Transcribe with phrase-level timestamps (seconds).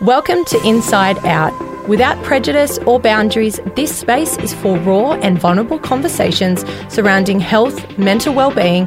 [0.00, 1.52] Welcome to Inside Out.
[1.86, 8.34] Without prejudice or boundaries, this space is for raw and vulnerable conversations surrounding health, mental
[8.34, 8.86] well-being,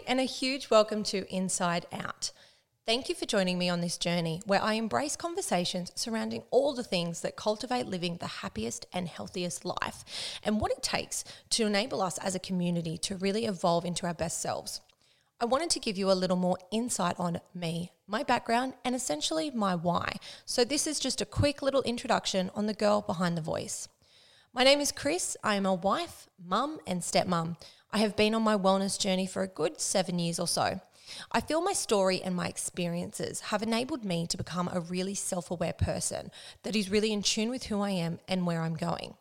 [0.00, 2.32] And a huge welcome to Inside Out.
[2.86, 6.82] Thank you for joining me on this journey where I embrace conversations surrounding all the
[6.82, 12.00] things that cultivate living the happiest and healthiest life and what it takes to enable
[12.00, 14.80] us as a community to really evolve into our best selves.
[15.38, 19.50] I wanted to give you a little more insight on me, my background, and essentially
[19.50, 20.16] my why.
[20.46, 23.88] So, this is just a quick little introduction on the girl behind the voice.
[24.54, 25.36] My name is Kris.
[25.44, 27.56] I am a wife, mum, and stepmom.
[27.94, 30.80] I have been on my wellness journey for a good seven years or so.
[31.30, 35.50] I feel my story and my experiences have enabled me to become a really self
[35.50, 36.30] aware person
[36.62, 39.14] that is really in tune with who I am and where I'm going.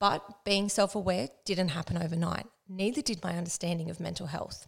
[0.00, 4.66] But being self aware didn't happen overnight, neither did my understanding of mental health.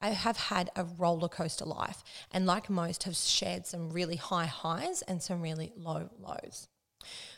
[0.00, 4.44] I have had a roller coaster life, and like most, have shared some really high
[4.44, 6.68] highs and some really low lows.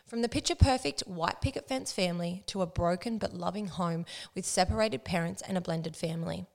[0.06, 4.46] From the picture perfect white picket fence family to a broken but loving home with
[4.46, 6.46] separated parents and a blended family.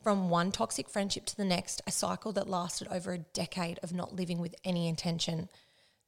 [0.00, 3.92] From one toxic friendship to the next, a cycle that lasted over a decade of
[3.92, 5.48] not living with any intention,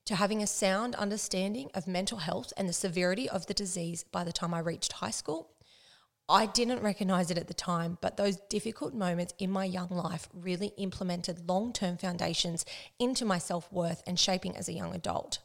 [0.05, 4.23] to having a sound understanding of mental health and the severity of the disease by
[4.23, 5.51] the time I reached high school.
[6.29, 10.29] I didn't recognize it at the time, but those difficult moments in my young life
[10.33, 12.65] really implemented long term foundations
[13.01, 15.41] into my self worth and shaping as a young adult.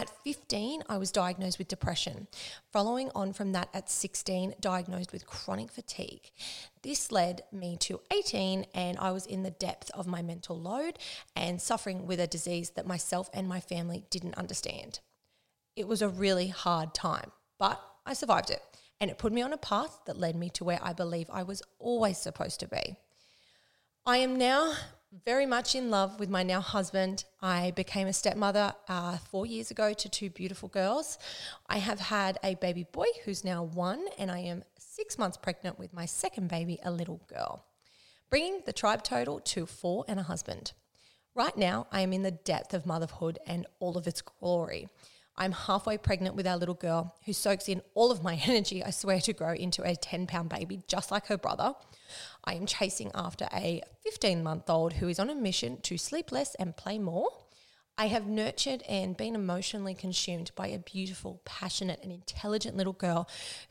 [0.00, 2.26] At 15, I was diagnosed with depression.
[2.72, 6.30] Following on from that, at 16, diagnosed with chronic fatigue.
[6.80, 10.98] This led me to 18, and I was in the depth of my mental load
[11.36, 15.00] and suffering with a disease that myself and my family didn't understand.
[15.76, 18.62] It was a really hard time, but I survived it,
[19.02, 21.42] and it put me on a path that led me to where I believe I
[21.42, 22.96] was always supposed to be.
[24.06, 24.72] I am now
[25.24, 27.24] very much in love with my now husband.
[27.42, 31.18] I became a stepmother uh, four years ago to two beautiful girls.
[31.66, 35.78] I have had a baby boy who's now one, and I am six months pregnant
[35.78, 37.64] with my second baby, a little girl,
[38.28, 40.72] bringing the tribe total to four and a husband.
[41.34, 44.88] Right now, I am in the depth of motherhood and all of its glory.
[45.40, 48.90] I'm halfway pregnant with our little girl who soaks in all of my energy, I
[48.90, 51.72] swear, to grow into a 10 pound baby, just like her brother.
[52.44, 56.30] I am chasing after a 15 month old who is on a mission to sleep
[56.30, 57.30] less and play more.
[57.96, 63.26] I have nurtured and been emotionally consumed by a beautiful, passionate, and intelligent little girl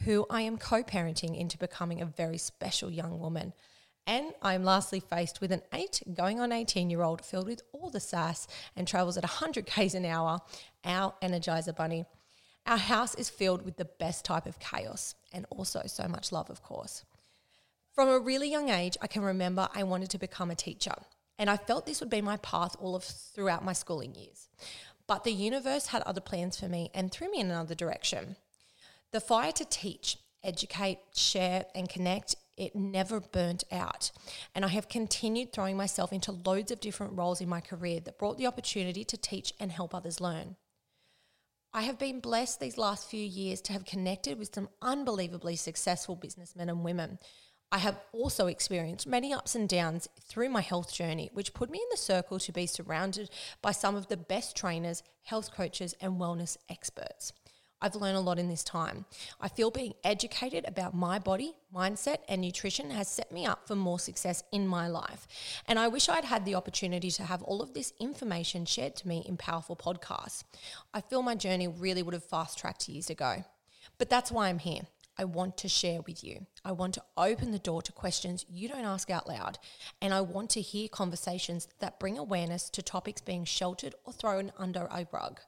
[0.05, 3.53] who I am co parenting into becoming a very special young woman.
[4.09, 7.91] And I'm lastly faced with an 8 going on 18 year old filled with all
[7.91, 10.39] the sass and travels at 100 k's an hour,
[10.83, 12.05] our Energizer Bunny.
[12.65, 16.49] Our house is filled with the best type of chaos and also so much love,
[16.49, 17.05] of course.
[17.93, 20.95] From a really young age, I can remember I wanted to become a teacher,
[21.37, 24.49] and I felt this would be my path all of throughout my schooling years.
[25.05, 28.37] But the universe had other plans for me and threw me in another direction.
[29.11, 34.11] The fire to teach, educate, share, and connect it never burnt out.
[34.53, 38.19] And I have continued throwing myself into loads of different roles in my career that
[38.19, 40.55] brought the opportunity to teach and help others learn.
[41.73, 46.15] I have been blessed these last few years to have connected with some unbelievably successful
[46.15, 47.19] businessmen and women
[47.71, 51.77] I have also experienced many ups and downs through my health journey, which put me
[51.77, 53.29] in the circle to be surrounded
[53.61, 57.31] by some of the best trainers, health coaches, and wellness experts.
[57.81, 59.05] I've learned a lot in this time.
[59.39, 63.75] I feel being educated about my body, mindset, and nutrition has set me up for
[63.75, 65.27] more success in my life.
[65.65, 69.07] And I wish I'd had the opportunity to have all of this information shared to
[69.07, 70.43] me in powerful podcasts.
[70.93, 73.43] I feel my journey really would have fast tracked years ago.
[73.97, 74.81] But that's why I'm here.
[75.17, 76.45] I want to share with you.
[76.63, 79.59] I want to open the door to questions you don't ask out loud.
[80.01, 84.53] And I want to hear conversations that bring awareness to topics being sheltered or thrown
[84.57, 85.41] under a rug.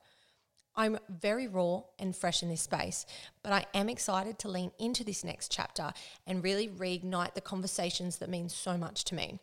[0.75, 3.05] I'm very raw and fresh in this space,
[3.43, 5.91] but I am excited to lean into this next chapter
[6.25, 9.39] and really reignite the conversations that mean so much to me.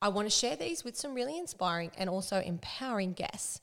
[0.00, 3.60] I want to share these with some really inspiring and also empowering guests.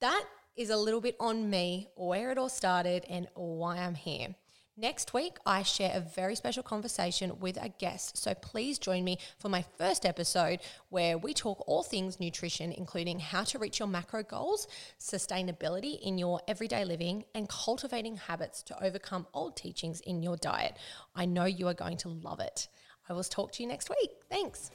[0.00, 0.24] That
[0.56, 4.34] is a little bit on me, where it all started, and why I'm here.
[4.80, 8.16] Next week, I share a very special conversation with a guest.
[8.16, 10.60] So please join me for my first episode
[10.90, 14.68] where we talk all things nutrition, including how to reach your macro goals,
[15.00, 20.76] sustainability in your everyday living, and cultivating habits to overcome old teachings in your diet.
[21.12, 22.68] I know you are going to love it.
[23.08, 24.10] I will talk to you next week.
[24.30, 24.70] Thanks.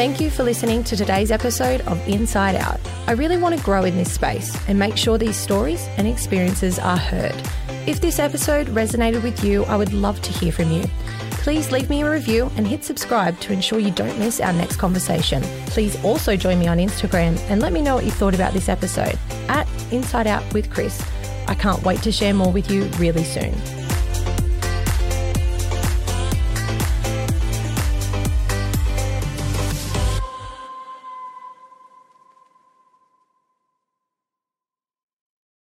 [0.00, 2.80] Thank you for listening to today's episode of Inside Out.
[3.06, 6.78] I really want to grow in this space and make sure these stories and experiences
[6.78, 7.34] are heard.
[7.86, 10.84] If this episode resonated with you, I would love to hear from you.
[11.42, 14.76] Please leave me a review and hit subscribe to ensure you don't miss our next
[14.76, 15.42] conversation.
[15.66, 18.70] Please also join me on Instagram and let me know what you thought about this
[18.70, 19.18] episode
[19.48, 21.06] at Inside Out with Kris.
[21.46, 23.52] I can't wait to share more with you really soon.